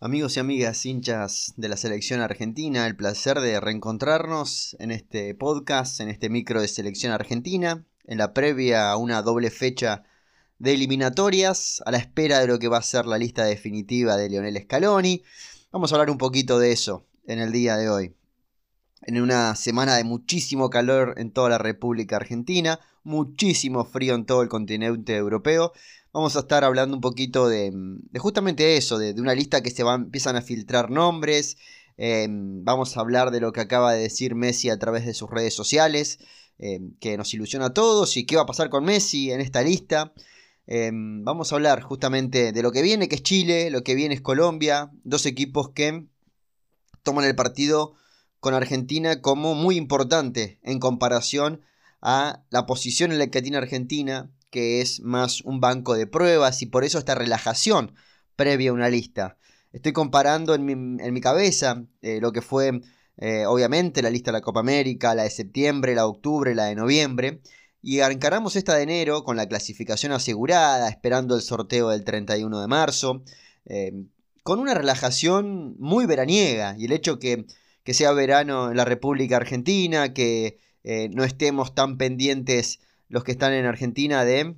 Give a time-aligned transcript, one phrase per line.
[0.00, 5.98] Amigos y amigas hinchas de la selección argentina, el placer de reencontrarnos en este podcast,
[5.98, 10.04] en este micro de selección argentina, en la previa a una doble fecha
[10.60, 14.28] de eliminatorias, a la espera de lo que va a ser la lista definitiva de
[14.28, 15.24] Lionel Scaloni.
[15.72, 18.14] Vamos a hablar un poquito de eso en el día de hoy.
[19.02, 24.42] En una semana de muchísimo calor en toda la República Argentina, muchísimo frío en todo
[24.42, 25.72] el continente europeo
[26.12, 27.72] vamos a estar hablando un poquito de,
[28.18, 31.56] justamente eso, de, una lista que se va, empiezan a filtrar nombres.
[31.96, 35.30] Em, vamos a hablar de lo que acaba de decir Messi a través de sus
[35.30, 36.18] redes sociales,
[36.58, 39.62] em, que nos ilusiona a todos y qué va a pasar con Messi en esta
[39.62, 40.12] lista.
[40.66, 44.14] Em, vamos a hablar justamente de lo que viene, que es Chile, lo que viene
[44.14, 46.06] es Colombia, dos equipos que
[47.02, 47.94] toman el partido
[48.40, 51.62] con Argentina como muy importante en comparación
[52.00, 56.62] a la posición en la que tiene Argentina, que es más un banco de pruebas
[56.62, 57.94] y por eso esta relajación
[58.36, 59.36] previa a una lista.
[59.72, 60.64] Estoy comparando en
[61.12, 62.80] mi, cabeza eh, lo que fue
[63.18, 66.66] eh, obviamente la lista de la Copa América, la de septiembre, la de octubre, la
[66.66, 67.40] de noviembre.
[67.82, 72.66] Y encaramos esta de enero con la clasificación asegurada, esperando el sorteo del 31 de
[72.66, 73.22] marzo,
[73.66, 73.92] eh,
[74.42, 76.74] con una relajación muy veraniega.
[76.78, 77.46] Y el hecho que,
[77.84, 80.58] que sea verano en la República Argentina, que
[81.10, 84.56] no estemos tan pendientes los que están en Argentina de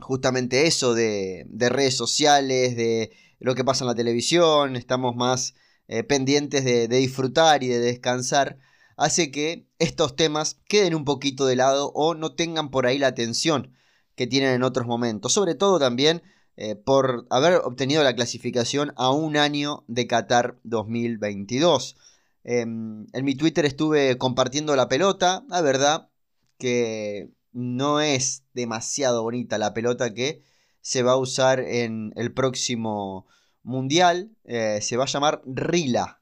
[0.00, 5.54] justamente eso, de, redes sociales, de lo que pasa en la televisión, estamos más
[5.88, 8.58] eh, pendientes de, disfrutar y de descansar,
[8.96, 13.08] hace que estos temas queden un poquito de lado o no tengan por ahí la
[13.08, 13.72] atención
[14.14, 16.22] que tienen en otros momentos, sobre todo también
[16.56, 21.96] eh, por haber obtenido la clasificación a un año de Qatar 2022.
[22.44, 26.10] Em, en mi Twitter estuve compartiendo la pelota, la verdad
[26.58, 30.42] que no es demasiado bonita la pelota que
[30.80, 33.26] se va a usar en el próximo
[33.62, 34.30] mundial.
[34.44, 36.20] Eh, se va a llamar Rila,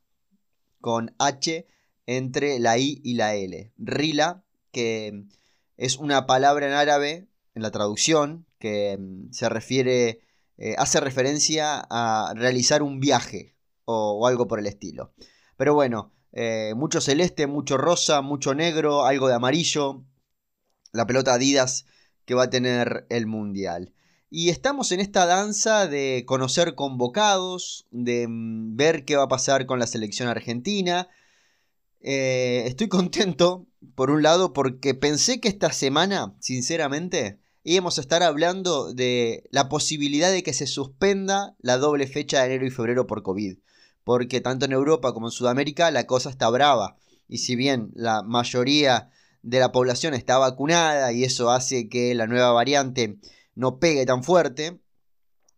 [0.81, 1.67] con H
[2.06, 3.73] entre la I y la L.
[3.77, 5.25] Rila, que
[5.77, 10.21] es una palabra en árabe, en la traducción, que mm, se refiere,
[10.56, 15.12] eh, hace referencia a realizar un viaje o, algo por el estilo.
[15.56, 20.05] Pero bueno, eh, mucho celeste, mucho rosa, mucho negro, algo de amarillo,
[20.93, 21.87] la pelota Adidas
[22.25, 23.93] que va a tener el Mundial.
[24.31, 29.65] Y estamos en esta danza de conocer convocados, de mm, ver qué va a pasar
[29.65, 31.09] con la selección argentina.
[32.00, 38.22] Eh, estoy contento, por un lado, porque pensé que esta semana, sinceramente, íbamos a estar
[38.22, 43.06] hablando de la posibilidad de que se suspenda la doble fecha de enero y febrero
[43.06, 43.59] por COVID.
[44.04, 46.97] Porque tanto en Europa como en Sudamérica la cosa está brava.
[47.28, 49.10] Y si bien la mayoría
[49.43, 53.19] de la población está vacunada y eso hace que la nueva variante
[53.54, 54.81] no pegue tan fuerte,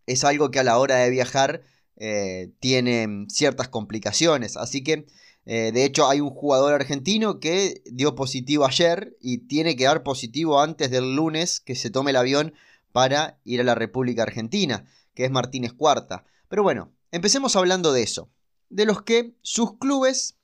[0.07, 1.63] es algo que a la hora de viajar
[1.97, 4.57] eh, tiene ciertas complicaciones.
[4.57, 5.07] Así que,
[5.45, 10.03] eh, de hecho, hay un jugador argentino que dio positivo ayer y tiene que dar
[10.03, 12.55] positivo antes del lunes que se tome el avión
[12.93, 16.25] para ir a la República Argentina, que es Martínez Cuarta.
[16.49, 18.31] Pero bueno, empecemos hablando de eso,
[18.71, 20.39] de los que sus clubes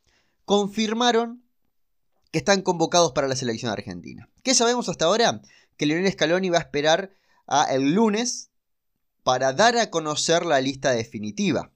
[0.45, 1.43] confirmaron
[2.37, 4.29] que están convocados para la selección argentina.
[4.43, 5.41] ¿Qué sabemos hasta ahora?
[5.79, 7.11] Que Lionel Scaloni va a esperar
[7.47, 8.51] a el lunes
[9.23, 11.73] para dar a conocer la lista definitiva.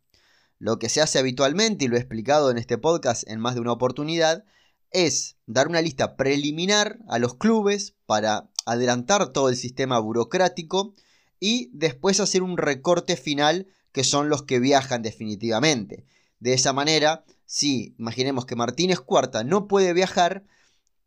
[0.59, 3.63] Lo que se hace habitualmente, y lo he explicado en este podcast en más de
[3.63, 4.45] una oportunidad,
[4.91, 10.95] es dar una lista preliminar a los clubes para adelantar todo el sistema burocrático
[11.41, 16.05] y después hacer un recorte final que son los que viajan definitivamente.
[16.39, 20.45] De esa manera si imaginemos que Martínez Cuarta no puede viajar,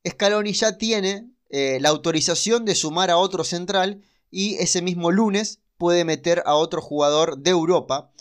[0.06, 5.62] Scaloni ya tiene eh, la autorización de sumar a otro central y ese mismo lunes
[5.78, 8.12] puede meter a otro jugador de Europa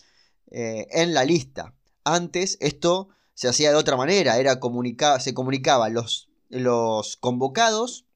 [0.52, 1.74] eh, en la lista.
[2.04, 4.60] Antes esto se hacía de otra manera, era
[5.18, 8.06] se comunicaban los, los convocados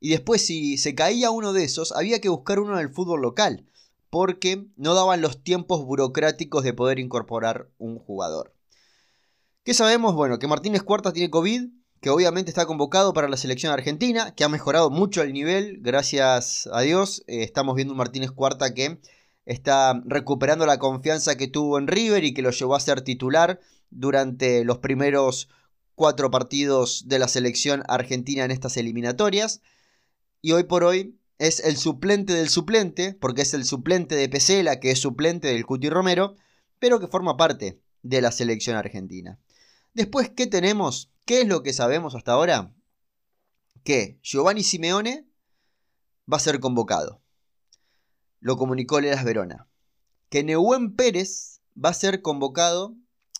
[0.00, 3.22] y después si se caía uno de esos había que buscar uno en el fútbol
[3.22, 3.68] local
[4.10, 8.52] porque no daban los tiempos burocráticos de poder incorporar un jugador.
[9.62, 10.14] ¿Qué sabemos?
[10.14, 11.68] Bueno, que Martínez Cuarta tiene COVID,
[12.00, 16.66] que obviamente está convocado para la selección argentina, que ha mejorado mucho el nivel, gracias
[16.72, 17.22] a Dios.
[17.26, 19.00] Eh, estamos viendo un Martínez Cuarta que
[19.44, 23.60] está recuperando la confianza que tuvo en River y que lo llevó a ser titular
[23.90, 25.50] durante los primeros
[25.94, 29.60] cuatro partidos de la selección argentina en estas eliminatorias.
[30.40, 34.80] Y hoy por hoy es el suplente del suplente, porque es el suplente de Pesela,
[34.80, 36.36] que es suplente del Cuti Romero,
[36.78, 39.38] pero que forma parte de la selección argentina.
[39.92, 41.10] Después, ¿qué tenemos?
[41.24, 42.72] ¿Qué es lo que sabemos hasta ahora?
[43.82, 45.28] Que Giovanni Simeone
[46.32, 47.22] va a ser convocado.
[48.38, 49.68] Lo comunicó Leras Verona.
[50.28, 52.94] Que Nehuen Pérez va a ser convocado,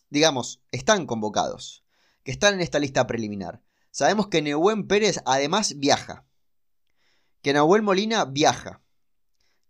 [0.09, 1.85] digamos, están convocados,
[2.25, 3.63] que están en esta lista preliminar.
[3.93, 6.27] Sabemos que Nehuen Pérez además viaja,
[7.43, 8.83] que Nahuel Molina viaja,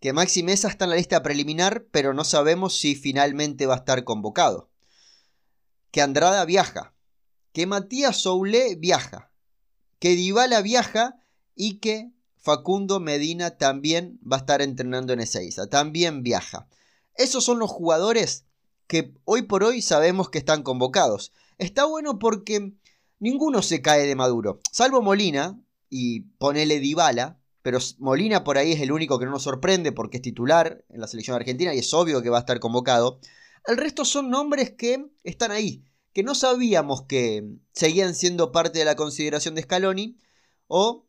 [0.01, 3.79] que Maxi Mesa está en la lista preliminar, pero no sabemos si finalmente va a
[3.79, 4.70] estar convocado,
[5.91, 6.95] que Andrada viaja,
[7.53, 9.31] que Matías Soule viaja,
[9.99, 11.21] que Dybala viaja
[11.55, 16.67] y que Facundo Medina también va a estar entrenando en Ezeiza, también viaja.
[17.15, 18.47] Esos son los jugadores
[18.87, 21.33] que hoy por hoy sabemos que están convocados.
[21.59, 22.73] Está bueno porque
[23.19, 25.61] ninguno se cae de Maduro, salvo Molina
[25.91, 30.17] y ponele Dybala, pero Molina por ahí es el único que no nos sorprende porque
[30.17, 33.21] es titular en la selección argentina y es obvio que va a estar convocado.
[33.67, 38.85] El resto son nombres que están ahí, que no sabíamos que seguían siendo parte de
[38.85, 40.17] la consideración de Scaloni
[40.67, 41.07] o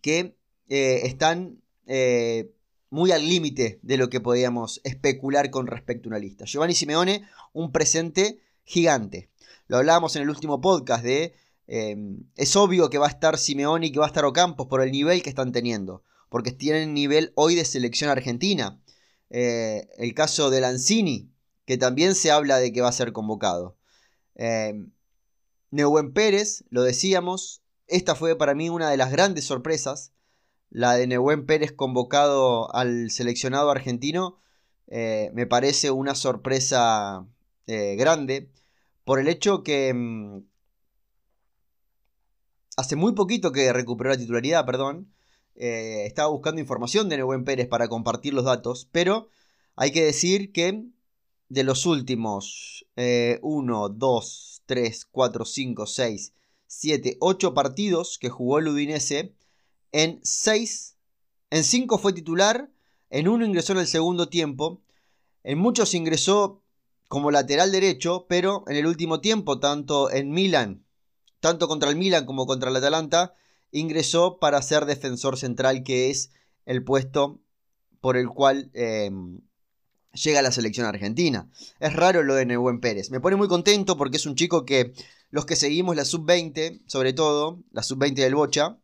[0.00, 0.36] que
[0.68, 2.52] eh, están eh,
[2.90, 6.44] muy al límite de lo que podíamos especular con respecto a una lista.
[6.44, 9.30] Giovanni Simeone, un presente gigante.
[9.66, 11.34] Lo hablábamos en el último podcast de...
[11.68, 11.96] Eh,
[12.36, 14.92] es obvio que va a estar Simeone y que va a estar Ocampos por el
[14.92, 16.02] nivel que están teniendo.
[16.28, 18.80] Porque tienen nivel hoy de selección argentina.
[19.30, 21.31] el caso de Lanzini,
[21.72, 23.78] que también se habla de que va a ser convocado.
[24.34, 24.74] Eh,
[26.12, 30.12] Pérez, lo decíamos, esta fue para mí una de las grandes sorpresas,
[30.68, 34.38] la de Neuwen Pérez convocado al seleccionado argentino,
[34.86, 37.26] eh, me parece una sorpresa
[37.66, 38.50] eh, grande
[39.06, 40.44] por el hecho que mm,
[42.76, 45.10] hace muy poquito que recuperó la titularidad, perdón,
[45.54, 49.30] eh, estaba buscando información de Neuwen Pérez para compartir los datos, pero
[49.74, 50.92] hay que decir que
[51.52, 56.32] de los últimos 1, 2, 3, 4, 5, 6,
[56.66, 59.34] 7, 8 partidos que jugó el Udinese,
[59.92, 60.96] en 6,
[61.50, 62.70] en 5 fue titular,
[63.10, 64.80] en 1 ingresó en el segundo tiempo,
[65.44, 66.62] en muchos ingresó
[67.08, 70.86] como lateral derecho, pero en el último tiempo, tanto en Milan,
[71.40, 73.34] tanto contra el Milan como contra el Atalanta,
[73.72, 76.30] ingresó para ser defensor central, que es
[76.64, 77.42] el puesto
[78.00, 79.10] por el cual eh,
[80.12, 81.48] llega a la selección argentina.
[81.80, 83.10] Es raro lo de Nebuen Pérez.
[83.10, 84.92] Me pone muy contento porque es un chico que
[85.30, 88.78] los que seguimos la sub-20, sobre todo la sub-20 del Bocha,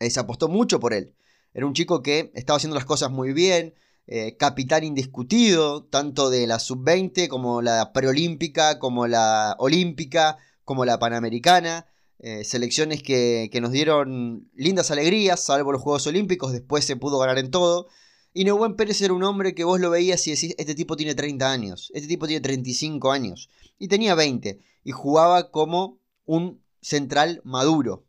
[0.00, 1.14] se apostó mucho por él.
[1.52, 3.74] Era un chico que estaba haciendo las cosas muy bien,
[4.06, 10.98] eh, capitán indiscutido, tanto de la sub-20 como la preolímpica, como la olímpica, como la
[10.98, 11.86] panamericana.
[12.18, 17.18] Eh, selecciones que, que nos dieron lindas alegrías, salvo los Juegos Olímpicos, después se pudo
[17.18, 17.88] ganar en todo.
[18.36, 21.14] Y Neuwen Pérez era un hombre que vos lo veías y decís, este tipo tiene
[21.14, 23.48] 30 años, este tipo tiene 35 años.
[23.78, 24.58] Y tenía 20.
[24.82, 28.04] Y jugaba como un central maduro.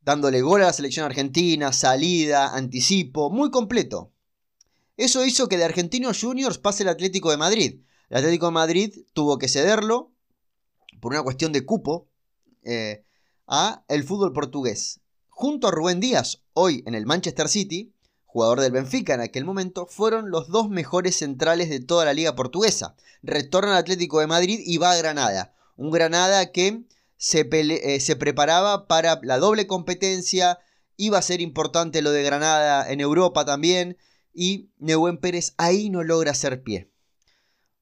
[0.00, 4.12] Dándole gol a la selección argentina, salida, anticipo, muy completo.
[4.96, 7.80] Eso hizo que de Argentinos Juniors pase el Atlético de Madrid.
[8.10, 10.12] El Atlético de Madrid tuvo que cederlo
[11.00, 12.08] por una cuestión de cupo
[12.62, 13.04] eh,
[13.48, 15.00] a el fútbol portugués.
[15.28, 17.92] Junto a Rubén Díaz, hoy en el Manchester City,
[18.32, 22.34] jugador del Benfica en aquel momento, fueron los dos mejores centrales de toda la liga
[22.34, 22.96] portuguesa.
[23.22, 25.54] Retorna al Atlético de Madrid y va a Granada.
[25.76, 26.82] Un Granada que
[27.18, 30.60] se, eh, se preparaba para la doble competencia,
[30.96, 33.98] iba a ser importante lo de Granada en Europa también,
[34.32, 36.90] y Neuwen Pérez ahí no logra hacer pie.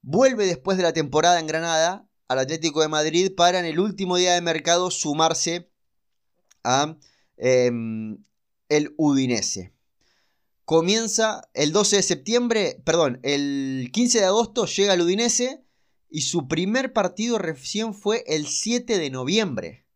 [0.03, 4.17] Vuelve después de la temporada en Granada al Atlético de Madrid para en el último
[4.17, 5.71] día de mercado sumarse
[6.65, 6.97] a
[7.37, 8.25] em,
[8.69, 9.75] el Udinese
[10.71, 15.65] comienza el 12 de septiembre, perdón, el 15 de agosto llega al Udinese
[16.09, 19.89] y su primer partido recién fue el 7 de noviembre.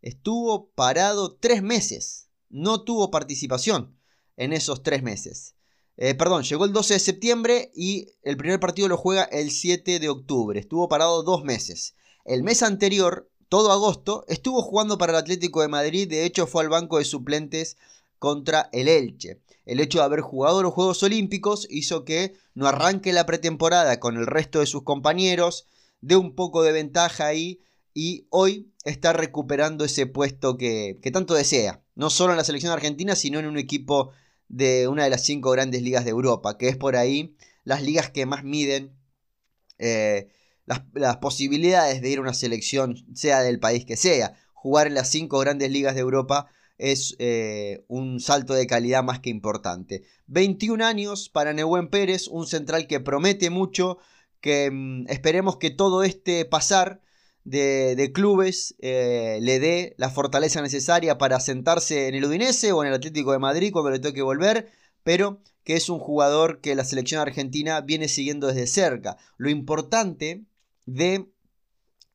[0.00, 3.98] Estuvo parado tres meses, no tuvo participación
[4.38, 5.56] en esos tres meses.
[5.98, 9.98] Eh, perdón, llegó el 12 de septiembre y el primer partido lo juega el 7
[9.98, 10.58] de octubre.
[10.58, 11.96] Estuvo parado dos meses.
[12.24, 16.08] El mes anterior, todo agosto, estuvo jugando para el Atlético de Madrid.
[16.08, 17.76] De hecho, fue al banco de suplentes
[18.18, 19.43] contra el Elche.
[19.64, 24.16] El hecho de haber jugado los Juegos Olímpicos hizo que no arranque la pretemporada con
[24.16, 25.66] el resto de sus compañeros,
[26.00, 27.60] dé un poco de ventaja ahí
[27.94, 33.16] y hoy está recuperando ese puesto que, tanto desea, no solo en la selección argentina,
[33.16, 34.10] sino en un equipo
[34.48, 38.10] de una de las cinco grandes ligas de Europa, que es por ahí las ligas
[38.10, 38.94] que más miden
[39.78, 40.28] eh,
[40.66, 44.34] las, las, posibilidades de ir a una selección, sea del país que sea.
[44.52, 49.20] Jugar en las cinco grandes ligas de Europa es eh, un salto de calidad más
[49.20, 50.02] que importante.
[50.26, 53.98] 21 años para Nehuen Pérez, un central que promete mucho,
[54.40, 57.00] que mm, esperemos que todo este pasar
[57.44, 62.88] de, clubes eh, le dé la fortaleza necesaria para sentarse en el Udinese o en
[62.88, 64.70] el Atlético de Madrid cuando le toque volver,
[65.02, 69.16] pero que es un jugador que la selección argentina viene siguiendo desde cerca.
[69.36, 70.44] Lo importante
[70.86, 71.26] de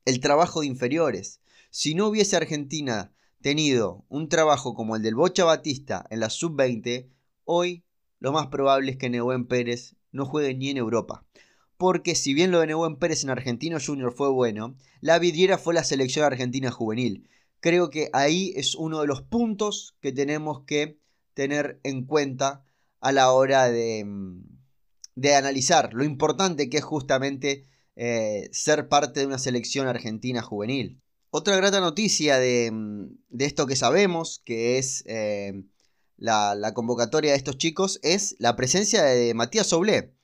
[0.06, 1.40] el trabajo de inferiores.
[1.70, 3.12] Si no hubiese Argentina
[3.42, 7.10] tenido un trabajo como el del Bocha Batista en la sub-20,
[7.46, 7.84] hoy
[8.20, 11.26] lo más probable es que Neuwen Pérez no juegue ni en Europa.
[11.78, 15.74] Porque si bien lo de Neuwen Pérez en Argentino Junior fue bueno, la vidriera fue
[15.74, 17.30] la selección argentina juvenil.
[17.62, 21.00] Creo que ahí es uno de los puntos que tenemos que
[21.34, 22.66] tener en cuenta
[23.00, 24.44] a la hora de, mm,
[25.16, 27.66] de analizar lo importante que es justamente
[27.96, 31.02] eh, ser parte de una selección argentina juvenil.
[31.32, 35.64] Otra grata noticia de, mm, esto que sabemos, que es eh,
[36.18, 40.16] la, convocatoria de estos chicos, es la presencia de Matías Soblé.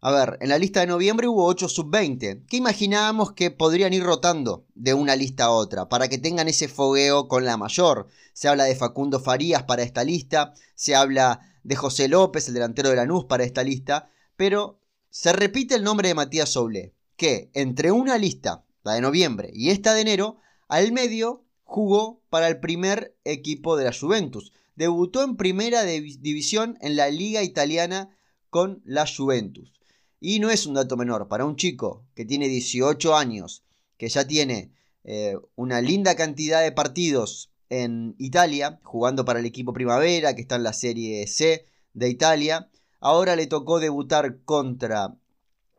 [0.00, 4.04] A ver, en la lista de noviembre hubo 8 sub-20, que imaginábamos que podrían ir
[4.04, 8.08] rotando de una lista a otra, para que tengan ese fogueo con la mayor.
[8.32, 12.88] Se habla de Facundo Farías para esta lista, se habla de José López, el delantero
[12.88, 14.80] de Lanús, para esta lista, pero
[15.10, 19.70] se repite el nombre de Matías Soble, que entre una lista, la de noviembre, y
[19.70, 24.52] esta de enero, al medio jugó para el primer equipo de la Juventus.
[24.76, 28.16] Debutó en primera división en la liga italiana
[28.50, 29.72] con la Juventus.
[30.20, 33.62] Y no es un dato menor, para un chico que tiene 18 años,
[33.98, 34.72] que ya tiene
[35.04, 40.56] eh, una linda cantidad de partidos en Italia, jugando para el equipo Primavera, que está
[40.56, 42.70] en la Serie C de Italia.
[43.00, 45.16] Ahora le tocó debutar contra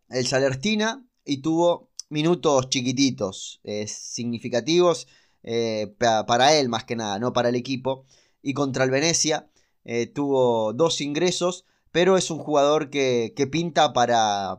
[0.10, 5.07] el Salertina y tuvo minutos chiquititos, significativos
[5.48, 8.05] eh, para él más que nada, no para el equipo.
[8.41, 9.48] Y contra el Venecia
[9.84, 14.57] eh, tuvo dos ingresos, pero es un jugador que, que pinta para,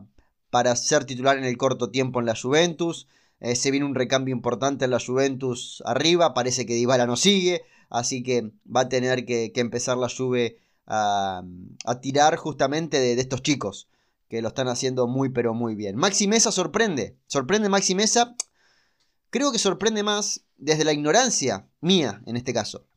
[0.49, 3.07] para ser titular en el corto tiempo en la Juventus.
[3.39, 6.33] Eh, se viene un recambio importante en la Juventus arriba.
[6.33, 7.63] Parece que Dybala no sigue.
[7.89, 11.43] Así que va a tener que, empezar la Juve a,
[12.01, 13.87] tirar justamente de, estos chicos.
[14.27, 15.95] Que lo están haciendo muy pero muy bien.
[15.95, 17.17] Maxi Mesa sorprende.
[17.27, 18.35] Sorprende Maxi Mesa.
[19.29, 22.87] Creo que sorprende más desde la ignorancia mía en este caso.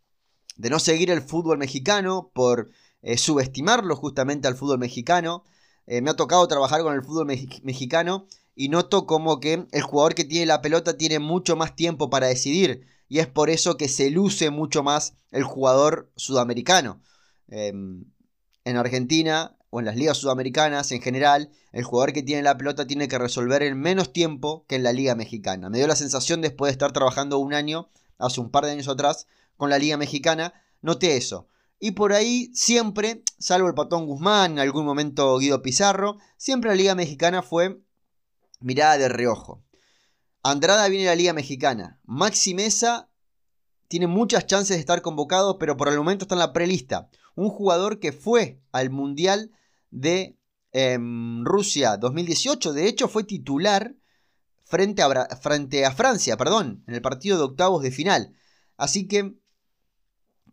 [0.57, 2.71] De no seguir el fútbol mexicano por
[3.03, 5.45] eh, subestimarlo justamente al fútbol mexicano.
[5.87, 10.15] Eh, me ha tocado trabajar con el fútbol mexicano y noto como que el jugador
[10.15, 13.89] que tiene la pelota tiene mucho más tiempo para decidir y es por eso que
[13.89, 17.01] se luce mucho más el jugador sudamericano.
[17.49, 18.05] Em,
[18.65, 22.87] en Argentina o en las ligas sudamericanas en general, el jugador que tiene la pelota
[22.87, 25.71] tiene que resolver en menos tiempo que en la liga mexicana.
[25.71, 28.89] Me dio la sensación después de estar trabajando un año, hace un par de años
[28.89, 31.49] atrás, con la liga mexicana, noté eso.
[31.79, 36.77] Y por ahí siempre, salvo el Patón Guzmán, en algún momento Guido Pizarro, siempre la
[36.77, 37.81] liga mexicana fue
[38.61, 39.63] mirada de reojo.
[40.43, 42.01] Andrada viene a la Liga Mexicana.
[42.05, 43.11] Maxi Mesa
[43.89, 47.11] tiene muchas chances de estar convocado, pero por el momento está en la prelista.
[47.35, 49.51] Un jugador que fue al Mundial
[49.91, 50.37] de
[50.73, 52.73] em, Rusia 2018.
[52.73, 53.95] De hecho, fue titular
[54.65, 58.35] frente a, frente a Francia, perdón, en el partido de octavos de final.
[58.77, 59.35] Así que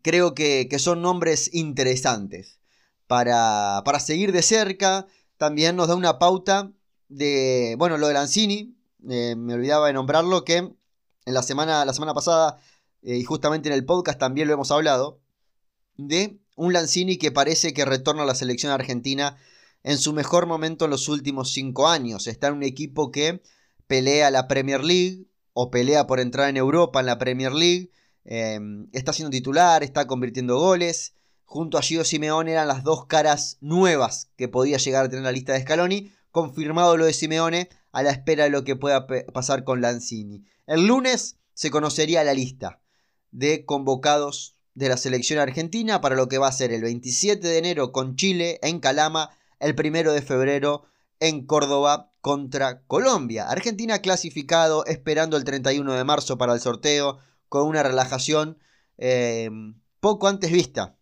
[0.02, 2.60] creo que, son nombres interesantes
[3.06, 5.06] para, para seguir de cerca.
[5.36, 6.72] También nos da una pauta
[7.08, 8.76] de, bueno, lo de Lanzini,
[9.08, 12.60] eh, me olvidaba de nombrarlo, que en la semana, la semana pasada,
[13.02, 15.20] eh, y justamente en el podcast también lo hemos hablado,
[15.96, 19.36] de un Lanzini que parece que retorna a la selección argentina
[19.84, 22.26] en su mejor momento en los últimos cinco años.
[22.26, 23.40] Está en un equipo que
[23.86, 27.92] pelea la Premier League o pelea por entrar en Europa en la Premier League.
[28.24, 28.58] Eh,
[28.92, 31.14] está siendo titular, está convirtiendo goles.
[31.44, 35.32] Junto a Gio Simeone eran las dos caras nuevas que podía llegar a tener la
[35.32, 39.64] lista de Scaloni confirmado lo de Simeone a la espera de lo que pueda pasar
[39.64, 40.44] con Lanzini.
[40.66, 42.80] El lunes se conocería la lista
[43.30, 47.58] de convocados de la selección argentina para lo que va a ser el 27 de
[47.58, 50.84] enero con Chile en Calama, el 1 de febrero
[51.18, 53.48] en Córdoba contra Colombia.
[53.48, 57.18] Argentina clasificado esperando el 31 de marzo para el sorteo
[57.48, 58.58] con una relajación
[58.98, 59.50] eh,
[59.98, 60.96] poco antes vista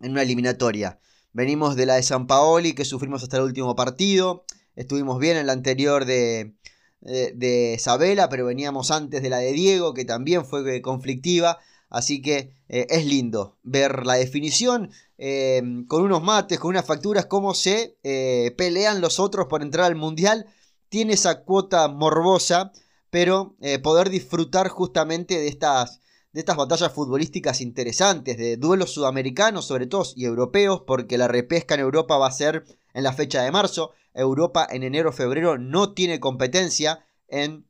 [0.00, 0.98] en una eliminatoria.
[1.32, 4.44] Venimos de la de San Paoli que sufrimos hasta el último partido.
[4.74, 6.56] Estuvimos bien en la anterior de,
[7.00, 11.60] de, Sabela, pero veníamos antes de la de Diego, que también fue conflictiva.
[11.96, 17.24] Así que eh, es lindo ver la definición eh, con unos mates, con unas facturas,
[17.24, 20.44] cómo se eh, pelean los otros por entrar al mundial.
[20.90, 22.70] Tiene esa cuota morbosa,
[23.08, 26.00] pero poder disfrutar justamente de estas
[26.34, 31.76] de estas batallas futbolísticas interesantes, de duelos sudamericanos sobre todo y europeos, porque la repesca
[31.76, 33.92] en Europa va a ser en la fecha de marzo.
[34.12, 37.66] Europa en enero-febrero no tiene competencia en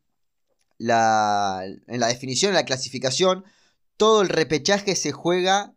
[0.79, 3.45] la, en la definición, en la clasificación.
[3.97, 5.75] Todo el repechaje se juega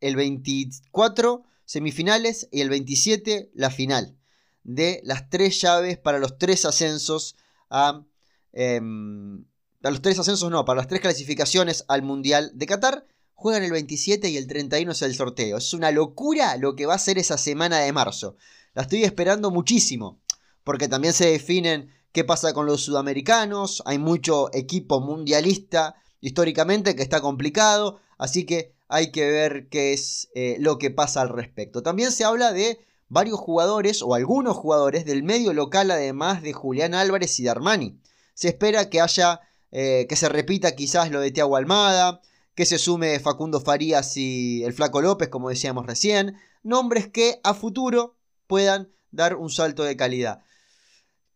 [0.00, 4.16] el 24 semifinales y el 27 la final
[4.64, 7.36] de las tres llaves para los tres ascensos
[7.70, 8.04] a...
[8.52, 13.06] Para los tres ascensos no, para las tres clasificaciones al Mundial de Qatar.
[13.34, 15.56] Juegan el 27 y el 31 es el sorteo.
[15.56, 18.36] Es una locura lo que va a ser esa semana de marzo.
[18.74, 20.20] La estoy esperando muchísimo.
[20.62, 23.82] Porque también se definen qué pasa con los sudamericanos.
[23.84, 28.00] Hay mucho equipo mundialista históricamente que está complicado.
[28.16, 31.82] Así que hay que ver qué es eh, lo que pasa al respecto.
[31.82, 36.94] También se habla de varios jugadores o algunos jugadores del medio local además de Julián
[36.94, 38.00] Álvarez y de Armani.
[38.32, 42.22] Se espera que haya, eh, que se repita quizás lo de Tiago Almada,
[42.54, 47.54] que se sume Facundo Farías y el Flaco López, como decíamos recién, nombres que a
[47.54, 50.42] futuro puedan dar un salto de calidad.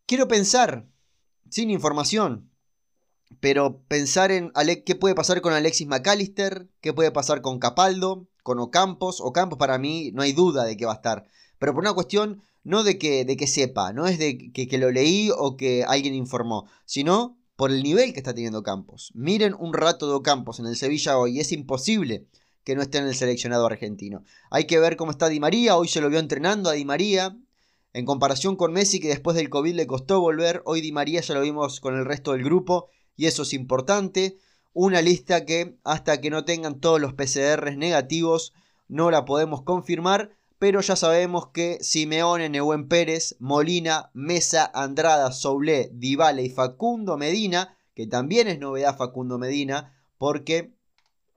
[0.06, 0.86] Quiero pensar,
[1.50, 2.50] sin información,
[3.40, 4.52] pero pensar en
[4.84, 9.20] qué puede pasar con Alexis McAllister, qué puede pasar con Capaldo, con Ocampos.
[9.20, 11.26] Ocampos para mí no hay duda de que va a estar
[11.58, 14.78] pero por una cuestión no de que, de que sepa, no es de que, que
[14.78, 19.12] lo leí o que alguien informó, sino por el nivel que está teniendo Campos.
[19.14, 22.26] Miren un rato de Campos en el Sevilla hoy, es imposible
[22.64, 24.24] que no esté en el seleccionado argentino.
[24.50, 27.36] Hay que ver cómo está Di María, hoy se lo vio entrenando a Di María,
[27.92, 31.34] en comparación con Messi que después del COVID le costó volver, hoy Di María ya
[31.34, 34.38] lo vimos con el resto del grupo y eso es importante.
[34.72, 38.52] Una lista que hasta que no tengan todos los PCRs negativos
[38.88, 45.90] no la podemos confirmar, pero ya sabemos que Simeone, Nehuen Pérez, Molina, Mesa, Andrada, Soule,
[45.92, 50.72] Dybala y Facundo Medina, que también es novedad Facundo Medina, porque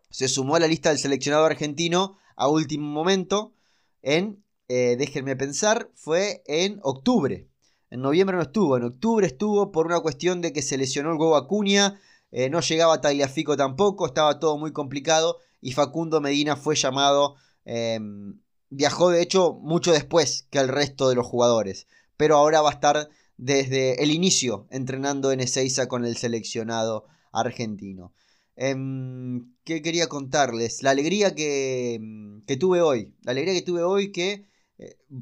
[0.09, 3.53] se sumó a la lista del seleccionado argentino a último momento
[4.01, 7.48] en, eh, déjenme pensar, fue en octubre.
[7.89, 11.17] En noviembre no estuvo, en octubre estuvo por una cuestión de que se lesionó el
[11.17, 12.00] huevo Acuña,
[12.31, 18.39] eh, no llegaba Tagliafico tampoco, estaba todo muy complicado y Facundo Medina fue llamado em,
[18.72, 22.74] Viajó de hecho mucho después que el resto de los jugadores, pero ahora va a
[22.74, 28.13] estar desde el inicio entrenando en Ezeiza con el seleccionado argentino.
[28.55, 30.84] Em, ¿Qué quería contarles?
[30.84, 31.99] La alegría que,
[32.45, 33.15] que, tuve hoy.
[33.23, 34.45] La alegría que tuve hoy que,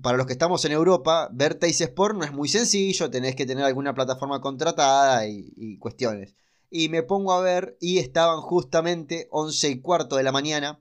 [0.01, 3.45] para los que estamos en Europa, ver Teis Sport no es muy sencillo, tenés que
[3.45, 6.35] tener alguna plataforma contratada y, y, cuestiones.
[6.69, 10.79] Y me pongo a ver y estaban justamente 11 y cuarto de la mañana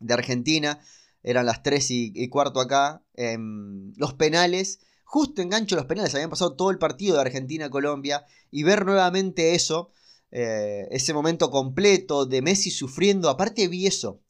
[0.00, 0.80] de Argentina
[1.22, 6.54] eran las 3 y, cuarto acá, em, los penales, justo engancho los penales, habían pasado
[6.54, 9.90] todo el partido de Argentina-Colombia, y ver nuevamente eso,
[10.30, 14.20] eh, ese momento completo de Messi sufriendo, aparte vi eso,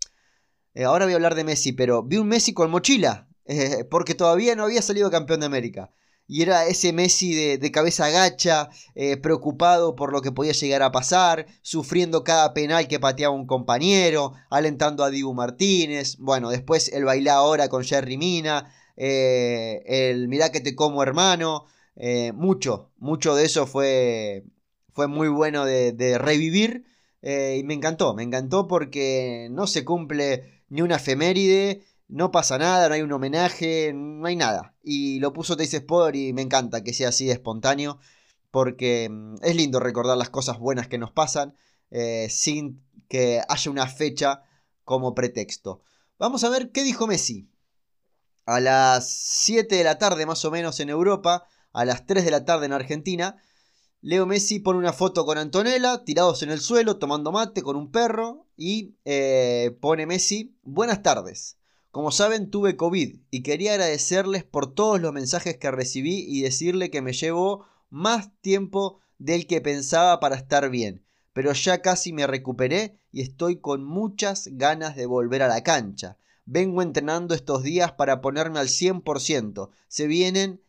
[0.74, 4.14] eh, ahora voy a hablar de Messi, pero vi un Messi con mochila, eh, porque
[4.14, 5.90] todavía no había salido campeón de América.
[6.28, 10.92] Y era ese Messi de, cabeza gacha, eh, preocupado por lo que podía llegar a
[10.92, 17.04] pasar, sufriendo cada penal que pateaba un compañero, alentando a Dibu Martínez, bueno, después el
[17.04, 21.66] bailar ahora con Jerry Mina, eh, el mirá que te como hermano,
[22.34, 24.44] mucho, mucho de eso fue,
[24.92, 26.84] fue muy bueno de, de revivir.
[27.22, 32.88] Y me encantó, me encantó porque no se cumple ni una efeméride, no pasa nada,
[32.88, 34.74] no hay un homenaje, no hay nada.
[34.82, 37.98] Y lo puso Teis Sport y me encanta que sea así espontáneo,
[38.50, 41.56] porque mm, es lindo recordar las cosas buenas que nos pasan
[41.90, 44.42] eh, sin que haya una fecha
[44.84, 45.82] como pretexto.
[46.18, 47.48] Vamos a ver qué dijo Messi.
[48.44, 52.30] A las 7 de la tarde más o menos en Europa, a las 3 de
[52.30, 53.36] la tarde en Argentina,
[54.00, 57.92] Leo Messi pone una foto con Antonella, tirados en el suelo, tomando mate con un
[57.92, 61.56] perro, y eh, pone Messi, buenas tardes.
[61.92, 66.90] Como saben, tuve COVID y quería agradecerles por todos los mensajes que recibí y decirle
[66.90, 71.04] que me llevó más tiempo del que pensaba para estar bien.
[71.34, 76.16] Pero ya casi me recuperé y estoy con muchas ganas de volver a la cancha.
[76.46, 79.68] Vengo entrenando estos días para ponerme al 100%.
[79.88, 80.62] Se vienen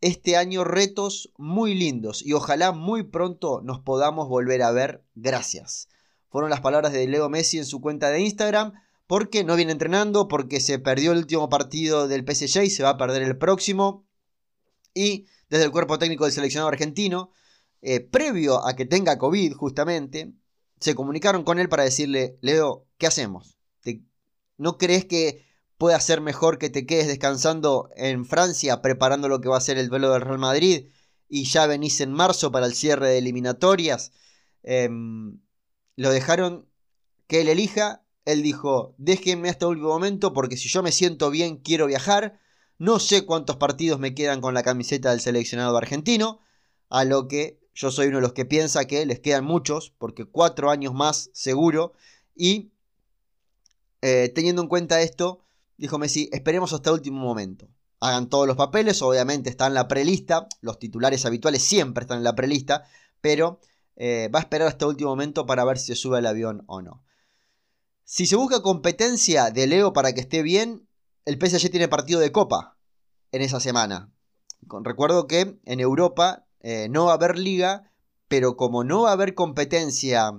[0.00, 5.04] este año retos muy lindos y ojalá muy pronto nos podamos volver a ver.
[5.14, 5.88] Gracias.
[6.28, 8.72] Fueron las palabras de Leo Messi en su cuenta de Instagram
[9.06, 12.90] porque no viene entrenando, porque se perdió el último partido del PSG y se va
[12.90, 14.06] a perder el próximo.
[14.94, 17.30] Y desde el cuerpo técnico del seleccionado argentino,
[17.82, 20.32] eh, previo a que tenga COVID justamente,
[20.80, 23.58] se comunicaron con él para decirle, Leo, ¿qué hacemos?
[24.56, 25.44] ¿No crees que
[25.78, 29.78] pueda ser mejor que te quedes descansando en Francia preparando lo que va a ser
[29.78, 30.88] el duelo del Real Madrid
[31.28, 34.12] y ya venís en marzo para el cierre de eliminatorias?
[34.62, 35.40] Em,
[35.96, 36.68] lo dejaron
[37.26, 41.58] que él elija él dijo, déjenme hasta último momento porque si yo me siento bien
[41.58, 42.38] quiero viajar.
[42.78, 46.40] No sé cuántos partidos me quedan con la camiseta del seleccionado argentino,
[46.88, 50.24] a lo que yo soy uno de los que piensa que les quedan muchos, porque
[50.24, 51.92] cuatro años más seguro.
[52.34, 52.72] Y
[54.02, 55.44] eh, teniendo en cuenta esto,
[55.76, 57.68] dijo Messi, esperemos hasta el último momento.
[58.00, 62.24] Hagan todos los papeles, obviamente está en la prelista, los titulares habituales siempre están en
[62.24, 62.84] la prelista,
[63.20, 63.60] pero
[63.96, 66.64] eh, va a esperar hasta el último momento para ver si se sube al avión
[66.66, 67.02] o no.
[68.04, 70.86] Si se busca competencia de Leo para que esté bien,
[71.24, 72.76] el PSG tiene partido de copa
[73.32, 74.12] en esa semana.
[74.82, 77.90] Recuerdo que en Europa eh, no va a haber liga,
[78.28, 80.32] pero como no va a haber competencia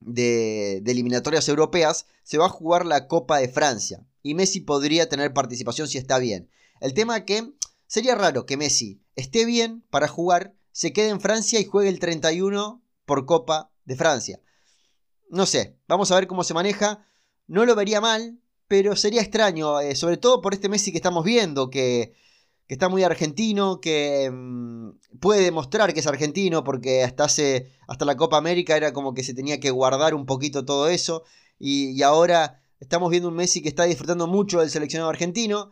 [0.00, 4.04] de, eliminatorias europeas, se va a jugar la Copa de Francia.
[4.22, 6.50] Y Messi podría tener participación si está bien.
[6.80, 7.52] El tema que
[7.86, 12.00] sería raro que Messi esté bien para jugar, se quede en Francia y juegue el
[12.00, 14.40] 31 por Copa de Francia.
[15.28, 17.04] No sé, vamos a ver cómo se maneja.
[17.46, 21.24] No lo vería mal, pero sería extraño, eh, sobre todo por este Messi que estamos
[21.24, 22.14] viendo, que,
[22.68, 28.16] está muy argentino, que mm, puede demostrar que es argentino, porque hasta, hace, hasta la
[28.16, 31.22] Copa América era como que se tenía que guardar un poquito todo eso,
[31.58, 35.70] y, ahora estamos viendo un Messi que está disfrutando mucho del seleccionado argentino.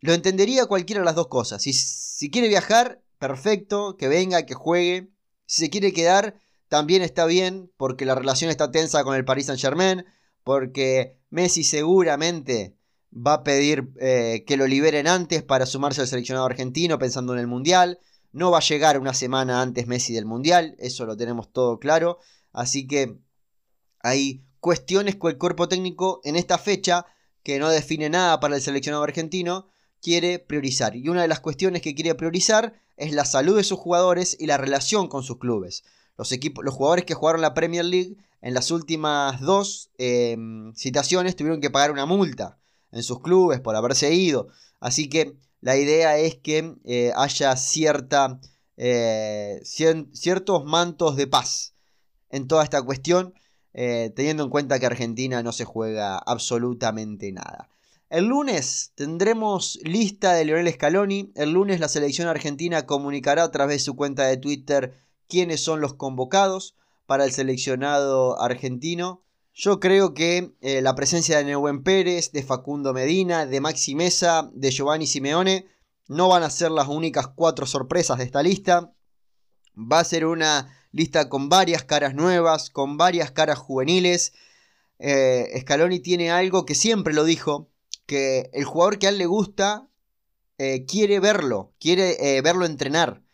[0.00, 1.62] Lo entendería cualquiera de las dos cosas.
[1.62, 5.10] Si, si quiere viajar, perfecto, que venga, que juegue.
[5.46, 9.46] Si se quiere quedar, también está bien, porque la relación está tensa con el Paris
[9.46, 10.04] Saint Germain
[10.46, 12.76] porque Messi seguramente
[13.12, 17.40] va a pedir eh, que lo liberen antes para sumarse al seleccionado argentino pensando en
[17.40, 17.98] el Mundial.
[18.30, 22.20] No va a llegar una semana antes Messi del Mundial, eso lo tenemos todo claro.
[22.52, 23.18] Así que
[23.98, 27.06] hay cuestiones con el cuerpo técnico en esta fecha
[27.42, 29.66] que no define nada para el seleccionado argentino,
[30.00, 30.94] quiere priorizar.
[30.94, 34.46] Y una de las cuestiones que quiere priorizar es la salud de sus jugadores y
[34.46, 35.82] la relación con sus clubes.
[36.18, 41.36] Los, equipos, los jugadores que jugaron la Premier League en las últimas dos em, citaciones
[41.36, 42.58] tuvieron que pagar una multa
[42.92, 44.48] en sus clubes por haberse ido.
[44.80, 48.40] Así que la idea es que eh, haya cierta,
[48.76, 51.74] eh, ciertos mantos de paz
[52.30, 53.34] en toda esta cuestión,
[53.74, 57.68] eh, teniendo en cuenta que Argentina no se juega absolutamente nada.
[58.08, 61.32] El lunes tendremos lista de Lionel Scaloni.
[61.34, 64.94] El lunes la selección argentina comunicará a través de su cuenta de Twitter
[65.28, 66.74] quiénes son los convocados
[67.06, 69.22] para el seleccionado argentino.
[69.54, 74.50] Yo creo que eh, la presencia de Neuwen Pérez, de Facundo Medina, de Maxi Mesa,
[74.52, 75.66] de Giovanni Simeone
[76.08, 78.92] no van a ser las únicas cuatro sorpresas de esta lista.
[79.76, 84.34] Va a ser una lista con varias caras nuevas, con varias caras juveniles.
[84.98, 87.70] Eh, Scaloni tiene algo que siempre lo dijo,
[88.04, 89.88] que el jugador que a él le gusta
[90.58, 93.25] eh, quiere verlo, quiere verlo entrenar.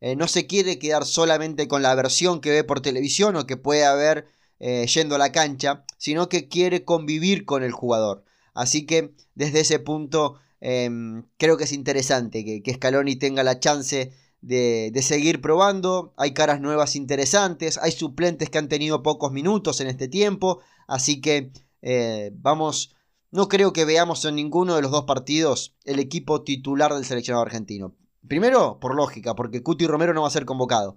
[0.00, 3.56] Eh, no se quiere quedar solamente con la versión que ve por televisión o que
[3.56, 4.26] puede haber
[4.58, 8.24] eh, yendo a la cancha, sino que quiere convivir con el jugador.
[8.54, 13.60] Así que desde ese punto em, creo que es interesante que, que, Scaloni tenga la
[13.60, 16.14] chance de, seguir probando.
[16.16, 21.20] Hay caras nuevas interesantes, hay suplentes que han tenido pocos minutos en este tiempo, así
[21.20, 22.94] que eh, vamos...
[23.32, 27.44] No creo que veamos en ninguno de los dos partidos el equipo titular del seleccionado
[27.44, 27.94] argentino.
[28.28, 30.96] Primero, por lógica, porque Cuti Romero no va a ser convocado.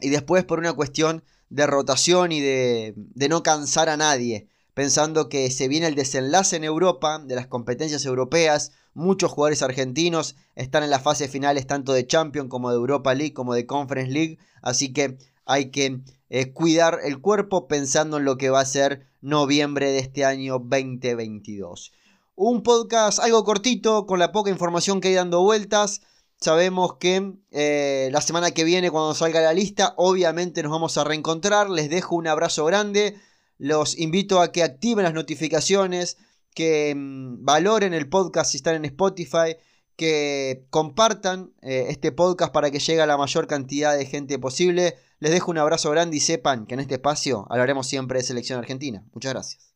[0.00, 4.48] Y después por una cuestión de rotación y de, de no cansar a nadie.
[4.74, 8.72] Pensando que se viene el desenlace en Europa de las competencias europeas.
[8.94, 13.34] Muchos jugadores argentinos están en las fases finales tanto de Champions como de Europa League
[13.34, 14.38] como de Conference League.
[14.62, 19.06] Así que hay que eh, cuidar el cuerpo pensando en lo que va a ser
[19.20, 21.92] noviembre de este año 2022.
[22.36, 26.02] Un podcast algo cortito, con la poca información que hay dando vueltas.
[26.40, 31.04] Sabemos que eh, la semana que viene, cuando salga la lista, obviamente nos vamos a
[31.04, 31.68] reencontrar.
[31.68, 33.20] Les dejo un abrazo grande.
[33.58, 36.16] Los invito a que activen las notificaciones,
[36.54, 39.56] que mm, valoren el podcast si están en Spotify,
[39.96, 44.96] que compartan eh, este podcast para que llegue a la mayor cantidad de gente posible.
[45.18, 48.58] Les dejo un abrazo grande y sepan que en este espacio hablaremos siempre de selección
[48.58, 49.04] argentina.
[49.12, 49.69] Muchas gracias.